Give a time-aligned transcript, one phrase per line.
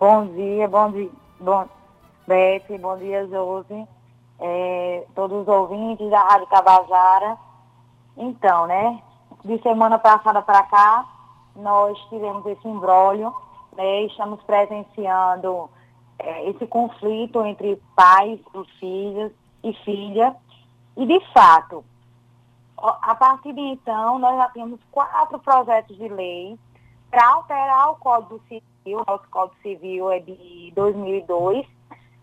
[0.00, 1.68] Bom dia, bom dia, bom,
[2.26, 3.86] Beth, bom dia, Josi,
[4.38, 7.36] é, todos os ouvintes da Rádio Tabajara.
[8.16, 9.02] Então, né,
[9.44, 11.06] de semana passada para cá,
[11.54, 13.30] nós tivemos esse embrólio,
[13.76, 15.68] né, estamos presenciando
[16.18, 19.32] é, esse conflito entre pais e filhos
[19.62, 20.34] e filha,
[20.96, 21.84] e de fato,
[22.78, 26.58] a partir de então, nós já temos quatro projetos de lei
[27.10, 31.66] para alterar o Código Civil, nosso Código Civil é de 2002,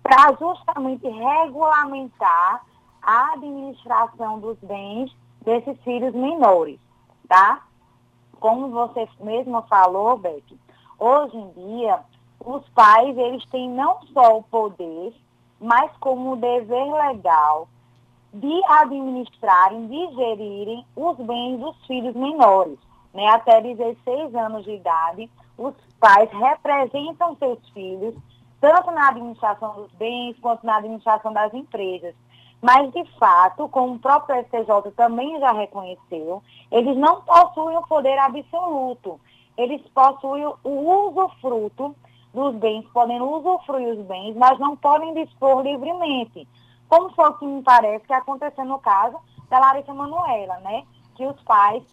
[0.02, 2.66] para justamente regulamentar
[3.02, 6.80] a administração dos bens desses filhos menores,
[7.28, 7.62] tá?
[8.40, 10.58] Como você mesmo falou, Beck,
[10.98, 12.00] hoje em dia,
[12.40, 15.14] os pais, eles têm não só o poder,
[15.60, 17.68] mas como o dever legal
[18.34, 22.78] de administrarem, de gerirem os bens dos filhos menores.
[23.18, 23.28] Né?
[23.30, 28.14] Até 16 anos de idade, os pais representam seus filhos,
[28.62, 32.14] tanto na administração dos bens quanto na administração das empresas.
[32.62, 38.20] Mas, de fato, como o próprio STJ também já reconheceu, eles não possuem o poder
[38.20, 39.20] absoluto.
[39.58, 41.96] Eles possuem o usufruto
[42.32, 46.48] dos bens, podem usufruir os bens, mas não podem dispor livremente
[46.88, 49.18] como foi o que me parece que aconteceu no caso
[49.50, 50.84] da Larissa Manuela, né?
[51.16, 51.84] Que os pais,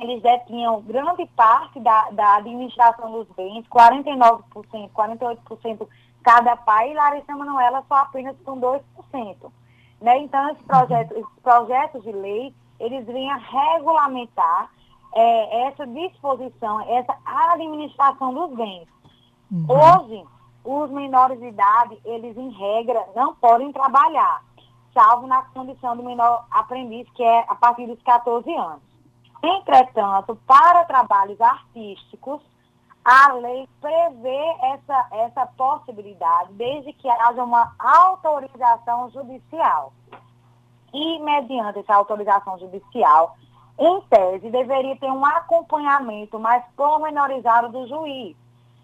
[0.00, 5.88] eles detinham grande parte da, da administração dos bens, 49%, 48%
[6.22, 8.82] cada pai, e Larissa Manuela só apenas com 2%.
[10.00, 10.18] Né?
[10.18, 14.70] Então, esse projeto, esses projetos de lei, eles vêm a regulamentar
[15.14, 18.88] é, essa disposição, essa administração dos bens.
[19.50, 19.66] Uhum.
[19.68, 20.24] Hoje,
[20.64, 24.44] os menores de idade, eles em regra não podem trabalhar,
[24.92, 28.87] salvo na condição do menor aprendiz, que é a partir dos 14 anos.
[29.42, 32.40] Entretanto, para trabalhos artísticos,
[33.04, 39.92] a lei prevê essa, essa possibilidade, desde que haja uma autorização judicial.
[40.92, 43.36] E, mediante essa autorização judicial,
[43.78, 48.36] em tese, deveria ter um acompanhamento mais pormenorizado do juiz,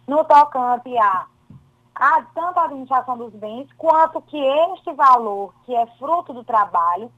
[0.07, 1.27] no tocante a
[1.95, 7.11] a, tanto a administração dos bens, quanto que este valor, que é fruto do trabalho,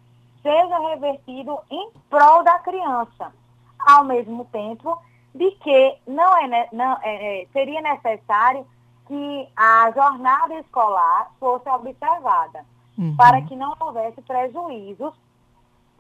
[0.46, 3.32] seja revertido em prol da criança,
[3.80, 4.96] ao mesmo tempo
[5.34, 8.64] de que não é, não, é, é, seria necessário
[9.08, 12.64] que a jornada escolar fosse observada,
[12.96, 13.16] uhum.
[13.16, 15.12] para que não houvesse prejuízos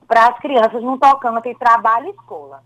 [0.06, 2.62] para as crianças no tocante trabalho e escola.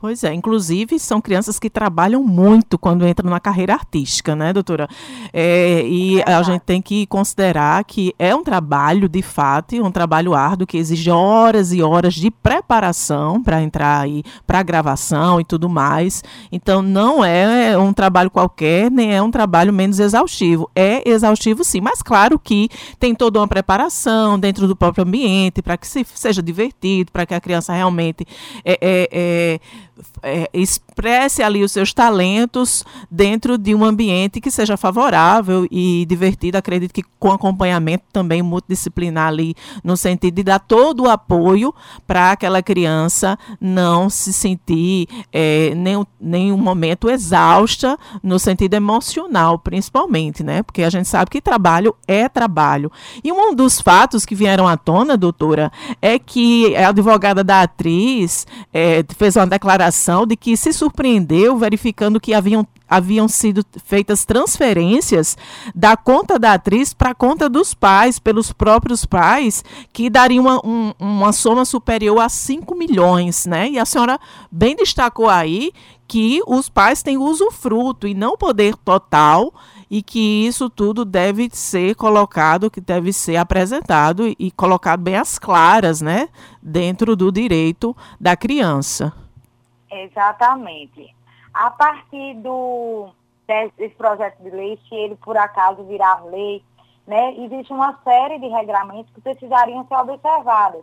[0.00, 4.88] Pois é, inclusive são crianças que trabalham muito quando entram na carreira artística, né, doutora?
[5.30, 9.90] É, e é a gente tem que considerar que é um trabalho, de fato, um
[9.90, 15.44] trabalho árduo que exige horas e horas de preparação para entrar aí para gravação e
[15.44, 16.24] tudo mais.
[16.50, 20.70] Então não é um trabalho qualquer, nem é um trabalho menos exaustivo.
[20.74, 25.76] É exaustivo sim, mas claro que tem toda uma preparação dentro do próprio ambiente para
[25.76, 28.26] que se, seja divertido, para que a criança realmente
[28.64, 29.60] é, é, é
[30.22, 36.58] é, expresse ali os seus talentos dentro de um ambiente que seja favorável e divertido.
[36.58, 41.74] Acredito que com acompanhamento também multidisciplinar ali, no sentido de dar todo o apoio
[42.06, 50.42] para aquela criança não se sentir é, nem, nenhum momento exausta, no sentido emocional, principalmente,
[50.42, 50.62] né?
[50.62, 52.90] Porque a gente sabe que trabalho é trabalho.
[53.22, 58.46] E um dos fatos que vieram à tona, doutora, é que a advogada da atriz
[58.72, 64.24] é, fez uma declaração declaração de que se surpreendeu verificando que haviam haviam sido feitas
[64.24, 65.38] transferências
[65.72, 70.60] da conta da atriz para a conta dos pais, pelos próprios pais, que daria uma,
[70.66, 73.68] um, uma soma superior a 5 milhões, né?
[73.68, 74.18] E a senhora
[74.50, 75.70] bem destacou aí
[76.08, 79.54] que os pais têm usufruto e não poder total
[79.88, 85.38] e que isso tudo deve ser colocado, que deve ser apresentado e colocado bem às
[85.38, 86.28] claras, né,
[86.60, 89.12] dentro do direito da criança.
[89.90, 91.14] Exatamente.
[91.52, 93.10] A partir do,
[93.46, 96.62] desse projeto de lei, se ele por acaso virar lei,
[97.06, 100.82] né, existe uma série de regramentos que precisariam ser observados.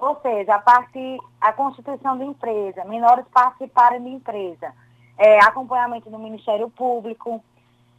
[0.00, 4.72] Ou seja, a partir a constituição da empresa, menores participarem de empresa,
[5.16, 7.42] é, acompanhamento do Ministério Público,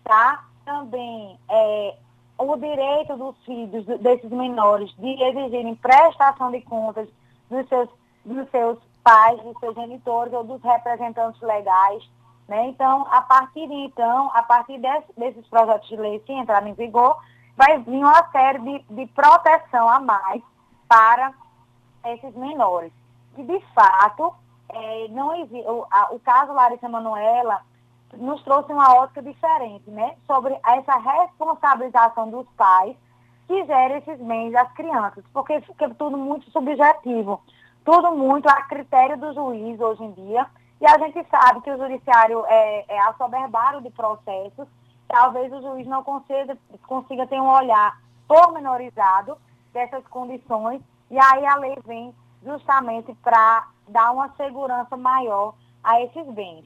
[0.03, 0.45] tá?
[0.65, 1.95] Também é,
[2.37, 7.07] o direito dos filhos desses menores de exigirem prestação de contas
[7.49, 7.89] dos seus,
[8.23, 12.03] dos seus pais, dos seus genitores ou dos representantes legais.
[12.47, 12.67] Né?
[12.67, 16.73] Então, a partir de então, a partir desse, desses projetos de lei, se entrar em
[16.73, 17.17] vigor,
[17.55, 20.41] vai vir uma série de, de proteção a mais
[20.87, 21.33] para
[22.05, 22.91] esses menores.
[23.35, 24.33] Que, de fato,
[24.69, 27.61] é, não o, a, o caso Larissa Manoela
[28.17, 30.15] nos trouxe uma ótica diferente, né?
[30.25, 32.95] Sobre essa responsabilização dos pais
[33.47, 37.41] que gera esses bens às crianças, porque fica tudo muito subjetivo,
[37.83, 40.45] tudo muito a critério do juiz hoje em dia,
[40.81, 44.67] e a gente sabe que o judiciário é, é assoberbado de processos,
[45.07, 49.37] talvez o juiz não consiga, consiga ter um olhar pormenorizado
[49.73, 52.13] dessas condições, e aí a lei vem
[52.45, 55.53] justamente para dar uma segurança maior
[55.83, 56.65] a esses bens.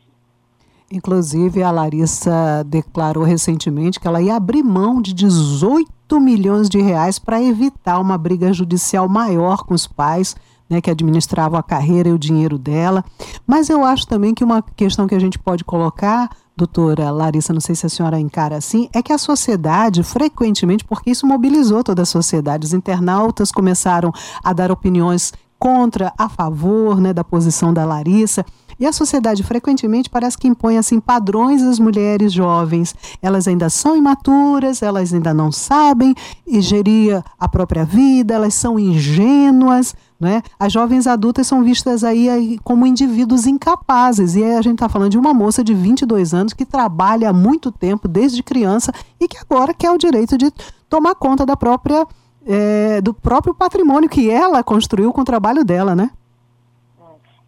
[0.92, 7.18] Inclusive, a Larissa declarou recentemente que ela ia abrir mão de 18 milhões de reais
[7.18, 10.36] para evitar uma briga judicial maior com os pais,
[10.74, 13.06] né, que administravam a carreira e o dinheiro dela.
[13.46, 17.62] Mas eu acho também que uma questão que a gente pode colocar, doutora Larissa, não
[17.62, 22.02] sei se a senhora encara assim, é que a sociedade, frequentemente, porque isso mobilizou toda
[22.02, 24.12] a sociedade, os internautas começaram
[24.44, 28.46] a dar opiniões contra, a favor né, da posição da Larissa.
[28.80, 32.96] E a sociedade frequentemente parece que impõe assim padrões às mulheres jovens.
[33.22, 36.16] Elas ainda são imaturas, elas ainda não sabem
[36.48, 39.96] gerir a própria vida, elas são ingênuas.
[40.20, 40.42] Né?
[40.58, 44.36] As jovens adultas são vistas aí como indivíduos incapazes.
[44.36, 47.72] E a gente está falando de uma moça de 22 anos que trabalha há muito
[47.72, 50.52] tempo, desde criança, e que agora quer o direito de
[50.90, 52.08] tomar conta da própria
[52.46, 56.10] é, do próprio patrimônio que ela construiu com o trabalho dela, né?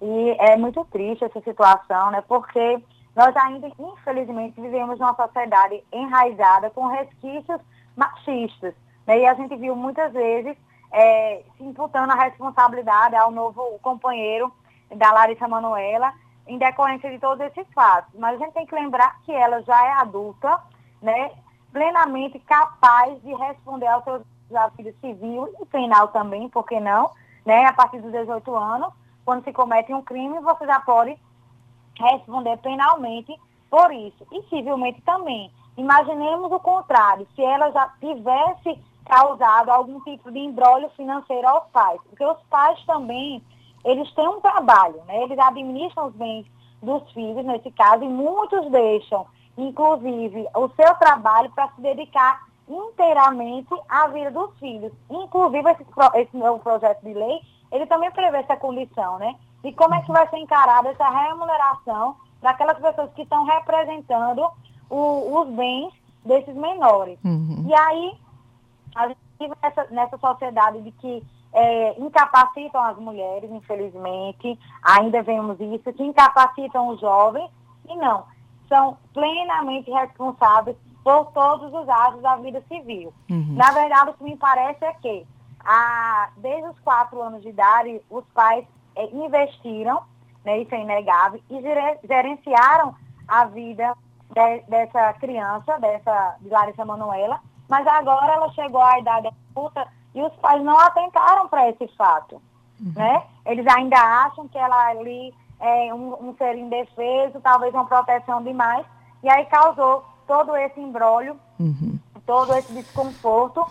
[0.02, 2.22] E é muito triste essa situação, né?
[2.28, 2.82] Porque
[3.16, 7.62] nós ainda, infelizmente, vivemos numa sociedade enraizada com resquícios
[7.96, 8.74] machistas.
[9.08, 9.20] Né?
[9.20, 10.58] E a gente viu muitas vezes
[10.92, 14.52] é, se imputando a responsabilidade ao novo companheiro
[14.94, 16.14] da Larissa Manuela,
[16.46, 18.14] em decorrência de todos esses fatos.
[18.20, 20.60] Mas a gente tem que lembrar que ela já é adulta,
[21.02, 21.32] né?
[21.72, 27.10] plenamente capaz de responder aos seus desafio civil e penal também, por que não?
[27.46, 27.66] Né?
[27.66, 28.94] A partir dos 18 anos,
[29.26, 31.18] quando se comete um crime, você já pode
[32.00, 33.36] responder penalmente
[33.70, 34.26] por isso.
[34.32, 35.52] E civilmente também.
[35.76, 42.00] Imaginemos o contrário, se ela já tivesse causado algum tipo de embrólio financeiro aos pais.
[42.10, 43.44] Porque os pais também,
[43.84, 45.24] eles têm um trabalho, né?
[45.24, 46.46] Eles administram os bens
[46.82, 49.26] dos filhos, nesse caso, e muitos deixam,
[49.58, 54.92] inclusive, o seu trabalho para se dedicar inteiramente à vida dos filhos.
[55.10, 55.86] Inclusive, esse,
[56.16, 57.42] esse novo projeto de lei,
[57.76, 59.36] ele também prevê essa condição, né?
[59.64, 64.48] De como é que vai ser encarada essa remuneração daquelas pessoas que estão representando
[64.90, 65.94] o, os bens
[66.24, 67.18] desses menores.
[67.24, 67.66] Uhum.
[67.68, 68.14] E aí,
[68.96, 71.24] a gente vive nessa, nessa sociedade de que
[71.54, 77.50] é, incapacitam as mulheres, infelizmente, ainda vemos isso, que incapacitam os jovens,
[77.88, 78.26] e não,
[78.68, 83.14] são plenamente responsáveis por todos os atos da vida civil.
[83.30, 83.54] Uhum.
[83.56, 85.26] Na verdade, o que me parece é que,
[85.66, 88.66] a, desde os quatro anos de idade, os pais
[88.96, 90.04] é, investiram,
[90.44, 91.62] né, isso é inegável, e
[92.08, 92.96] gerenciaram
[93.28, 93.96] a vida
[94.30, 100.22] de, dessa criança, dessa de Larissa Manuela, mas agora ela chegou à idade adulta e
[100.22, 102.40] os pais não atentaram para esse fato.
[102.80, 102.94] Uhum.
[102.96, 103.24] Né?
[103.46, 108.86] Eles ainda acham que ela ali é um, um ser indefeso, talvez uma proteção demais,
[109.24, 111.98] e aí causou todo esse embrólio, uhum.
[112.26, 113.66] todo esse desconforto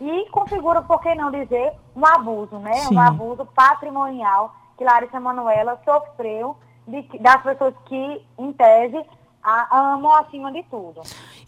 [0.00, 2.74] e configura, por que não dizer, um abuso, né?
[2.74, 2.96] Sim.
[2.96, 6.56] Um abuso patrimonial que Larissa Manuela sofreu
[6.86, 9.04] de, das pessoas que, em tese,
[9.42, 11.02] a amam acima de tudo.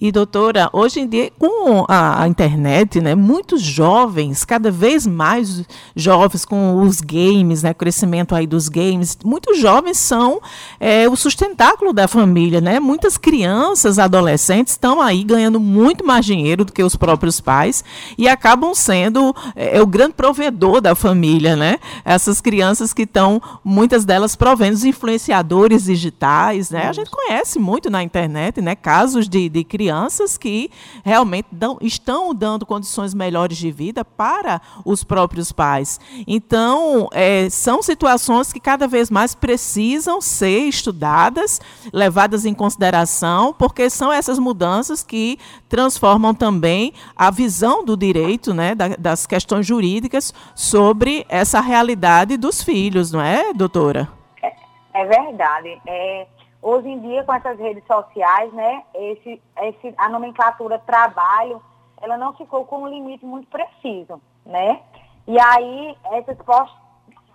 [0.04, 5.62] E doutora, hoje em dia com a, a, internet, né, muitos jovens, cada vez mais
[5.94, 10.40] jovens com os games, né, o crescimento aí dos games, muitos jovens são
[10.80, 12.80] é, o sustentáculo da família, né?
[12.80, 17.84] Muitas crianças, adolescentes estão aí ganhando muito mais dinheiro do que os próprios pais
[18.18, 21.78] e acabam sendo é, o grande provedor da família, né?
[22.04, 26.88] Essas crianças que estão, muitas delas provendo os influenciadores digitais, né?
[26.88, 30.70] A gente conhece muito na internet, né, casos de, de crianças crianças que
[31.04, 36.00] realmente dão, estão dando condições melhores de vida para os próprios pais.
[36.26, 41.60] Então, é, são situações que cada vez mais precisam ser estudadas,
[41.92, 48.74] levadas em consideração, porque são essas mudanças que transformam também a visão do direito, né,
[48.74, 54.08] da, das questões jurídicas sobre essa realidade dos filhos, não é, doutora?
[54.42, 54.52] É,
[54.94, 55.80] é verdade.
[55.86, 56.26] É,
[56.62, 61.60] Hoje em dia, com essas redes sociais, né, esse, esse, a nomenclatura trabalho,
[62.00, 64.80] ela não ficou com um limite muito preciso, né?
[65.26, 66.78] E aí, essas postos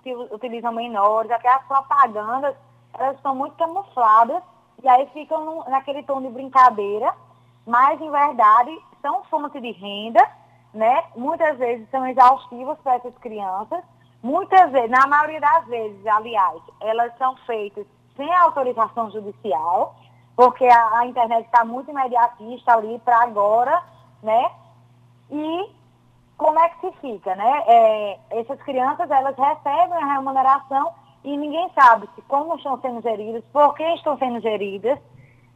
[0.01, 2.55] que utilizam menores, até as propagandas,
[2.93, 4.41] elas são muito camufladas
[4.81, 7.13] e aí ficam no, naquele tom de brincadeira,
[7.65, 10.25] mas, em verdade, são fonte de renda,
[10.73, 11.03] né?
[11.17, 13.83] Muitas vezes são exaustivas para essas crianças,
[14.23, 17.85] muitas vezes, na maioria das vezes, aliás, elas são feitas
[18.17, 19.95] sem autorização judicial,
[20.35, 23.81] porque a, a internet está muito imediatista ali para agora,
[24.21, 24.51] né?
[25.31, 25.71] E
[26.37, 27.63] como é que se fica, né?
[27.67, 30.93] É, essas crianças, elas recebem a remuneração
[31.23, 34.99] e ninguém sabe se como estão sendo geridas, por que estão sendo geridas,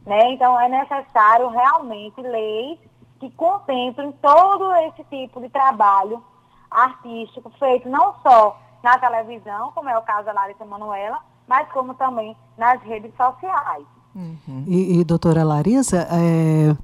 [0.06, 0.30] né?
[0.30, 2.78] Então, é necessário realmente leis
[3.20, 6.22] que contemplem todo esse tipo de trabalho
[6.68, 11.94] artístico feito não só na televisão, como é o caso da Larissa Manuela, mas como
[11.94, 13.84] também nas redes sociais.
[14.14, 14.64] Uhum.
[14.66, 16.76] E, e, doutora Larissa, é,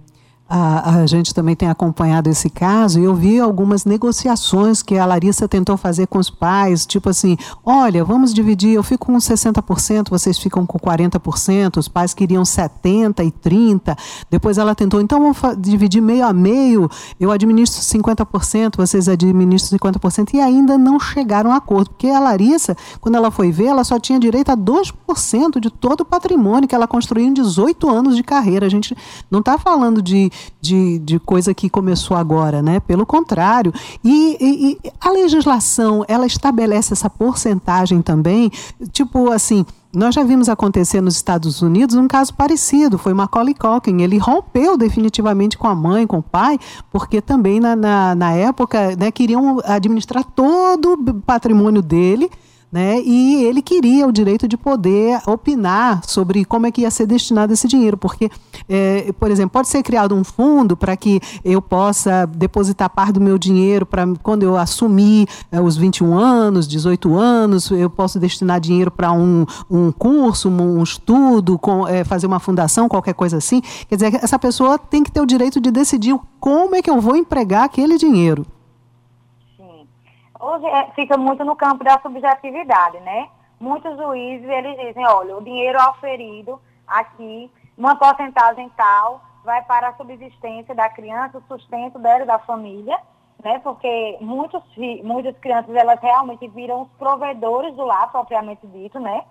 [0.48, 5.04] a, a, gente também tem acompanhado esse caso e eu vi algumas negociações que a
[5.04, 10.08] Larissa tentou fazer com os pais, tipo assim, olha, vamos dividir, eu fico com 60%,
[10.08, 13.96] vocês ficam com 40%, os pais queriam 70% e 30%,
[14.30, 16.88] depois ela tentou, então vamos dividir meio a meio,
[17.20, 22.74] eu administro 50%, vocês administram 50%, e ainda não chegaram a acordo, porque a Larissa,
[23.02, 26.74] quando ela foi ver, ela só tinha direito a 2% de todo o patrimônio que
[26.74, 28.96] ela construiu em 18 anos de carreira, a gente
[29.30, 32.80] não está falando de de, de coisa que começou agora, né?
[32.80, 33.72] Pelo contrário.
[34.04, 38.50] E, e, e a legislação, ela estabelece essa porcentagem também,
[38.92, 39.64] tipo assim,
[39.94, 44.02] nós já vimos acontecer nos Estados Unidos um caso parecido, foi Macaulay Culkin.
[44.02, 46.58] Ele rompeu definitivamente com a mãe, com o pai,
[46.90, 52.30] porque também na, na, na época né, queriam administrar todo o patrimônio dele
[52.70, 53.00] né?
[53.00, 57.52] E ele queria o direito de poder opinar sobre como é que ia ser destinado
[57.52, 58.30] esse dinheiro, porque,
[58.68, 63.20] é, por exemplo, pode ser criado um fundo para que eu possa depositar parte do
[63.20, 68.60] meu dinheiro para quando eu assumir é, os 21 anos, 18 anos, eu posso destinar
[68.60, 73.62] dinheiro para um, um curso, um estudo, com, é, fazer uma fundação, qualquer coisa assim.
[73.88, 77.00] Quer dizer, essa pessoa tem que ter o direito de decidir como é que eu
[77.00, 78.46] vou empregar aquele dinheiro
[80.40, 83.28] hoje é, fica muito no campo da subjetividade, né?
[83.60, 89.96] Muitos juízes, eles dizem, olha, o dinheiro auferido aqui, uma porcentagem tal, vai para a
[89.96, 92.98] subsistência da criança, o sustento dela e da família,
[93.42, 93.58] né?
[93.60, 94.62] Porque muitos,
[95.02, 99.24] muitas crianças, elas realmente viram os provedores do lar, propriamente dito, né?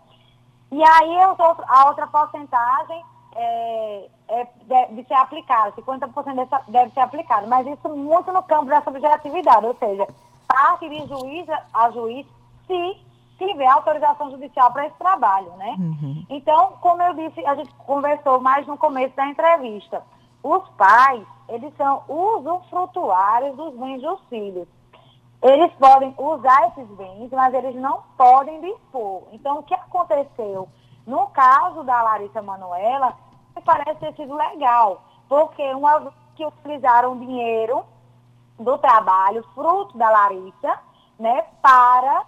[0.72, 3.04] E aí a outra porcentagem
[3.36, 8.82] é, é, deve ser aplicada, 50% deve ser aplicado, mas isso muito no campo da
[8.82, 10.08] subjetividade, ou seja,
[10.48, 12.26] parte de juiz a juiz
[12.66, 12.98] se
[13.38, 15.76] tiver autorização judicial para esse trabalho, né?
[15.78, 16.26] Uhum.
[16.30, 20.02] Então, como eu disse, a gente conversou mais no começo da entrevista,
[20.42, 24.68] os pais, eles são usufrutuários dos bens dos filhos.
[25.42, 29.24] Eles podem usar esses bens, mas eles não podem dispor.
[29.32, 30.68] Então, o que aconteceu
[31.08, 33.14] no caso da Larissa Manuela,
[33.64, 37.86] parece ter sido legal, porque uma vez que utilizaram dinheiro
[38.60, 40.80] do trabalho, fruto da Larissa,
[41.20, 42.26] né, para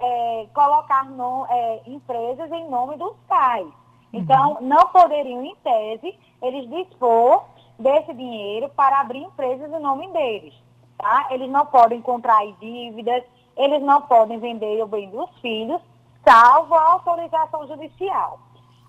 [0.00, 3.68] é, colocar no, é, empresas em nome dos pais.
[4.12, 4.60] Então, uhum.
[4.62, 7.44] não poderiam, em tese, eles dispor
[7.78, 10.54] desse dinheiro para abrir empresas em nome deles.
[10.96, 11.28] Tá?
[11.30, 13.22] Eles não podem contrair dívidas,
[13.56, 15.80] eles não podem vender o bem dos filhos,
[16.24, 18.38] salvo a autorização judicial.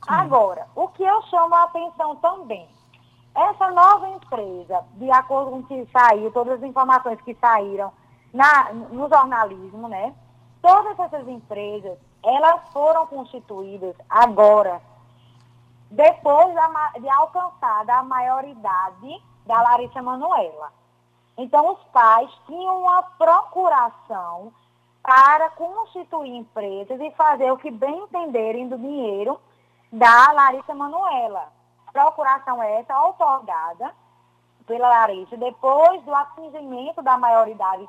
[0.04, 0.16] Sim.
[0.16, 2.68] Agora, o que eu chamo a atenção também,
[3.36, 7.92] essa nova empresa, de acordo com o que saiu, todas as informações que saíram
[8.34, 10.14] na, no jornalismo, né?
[10.62, 14.82] Todas essas empresas, elas foram constituídas agora,
[15.90, 16.54] depois
[17.00, 20.72] de alcançada a maioridade da Larissa Manuela.
[21.38, 24.52] Então, os pais tinham uma procuração
[25.02, 29.40] para constituir empresas e fazer o que bem entenderem do dinheiro
[29.92, 31.59] da Larissa Manuela
[31.92, 33.94] procuração é essa otorgada
[34.66, 37.88] pela Larissa depois do atingimento da maioridade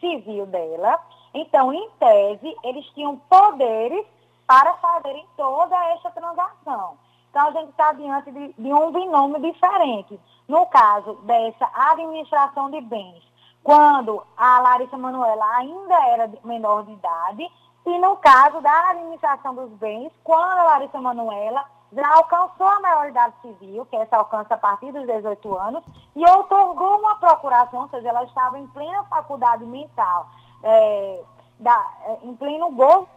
[0.00, 0.98] civil dela.
[1.32, 4.04] Então, em tese, eles tinham poderes
[4.46, 6.96] para fazerem toda essa transação.
[7.30, 10.18] Então, a gente está diante de, de um binômio diferente.
[10.48, 13.22] No caso dessa administração de bens,
[13.62, 17.52] quando a Larissa Manuela ainda era menor de idade,
[17.84, 23.34] e no caso da administração dos bens, quando a Larissa Manuela já alcançou a maioridade
[23.40, 28.08] civil, que essa alcança a partir dos 18 anos, e otorgou uma procuração, ou seja,
[28.08, 30.28] ela estava em plena faculdade mental,
[30.62, 31.22] é,
[31.58, 33.08] da, é, em pleno gozo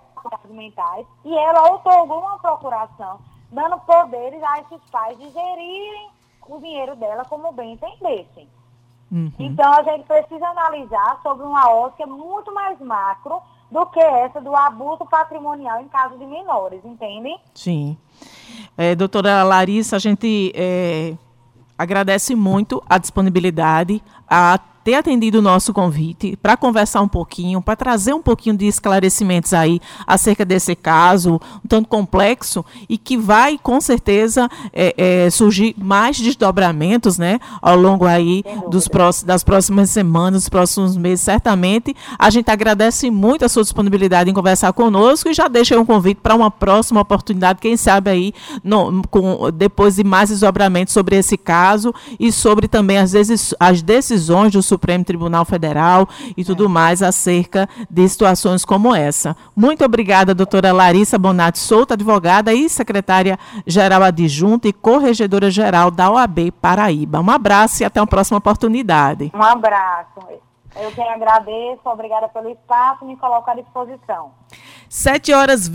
[0.49, 3.19] mentais, e ela otorgou uma procuração,
[3.51, 6.11] dando poderes a esses pais de gerirem
[6.47, 8.49] o dinheiro dela como bem entendessem.
[9.11, 9.31] Uhum.
[9.39, 14.53] Então, a gente precisa analisar sobre uma ótica muito mais macro do que essa do
[14.53, 17.39] abuso patrimonial em caso de menores, entendem?
[17.55, 17.97] Sim.
[18.77, 21.13] É, doutora Larissa, a gente é,
[21.77, 27.75] agradece muito a disponibilidade, a ter atendido o nosso convite para conversar um pouquinho, para
[27.75, 33.57] trazer um pouquinho de esclarecimentos aí acerca desse caso, um tanto complexo, e que vai,
[33.57, 39.89] com certeza, é, é, surgir mais desdobramentos né, ao longo aí dos próximos, das próximas
[39.89, 41.95] semanas, dos próximos meses, certamente.
[42.17, 46.19] A gente agradece muito a sua disponibilidade em conversar conosco e já deixa um convite
[46.21, 48.33] para uma próxima oportunidade, quem sabe aí,
[48.63, 53.13] no, com, depois de mais desdobramentos sobre esse caso e sobre também as,
[53.59, 56.67] as decisões do Supremo Tribunal Federal e tudo é.
[56.69, 59.35] mais acerca de situações como essa.
[59.53, 67.19] Muito obrigada, doutora Larissa Bonatti Souto, advogada e secretária-geral adjunta e corregedora-geral da OAB Paraíba.
[67.19, 69.29] Um abraço e até uma próxima oportunidade.
[69.35, 70.21] Um abraço.
[70.73, 74.31] Eu que agradeço, obrigada pelo espaço e me coloco à disposição.
[74.87, 75.67] Sete horas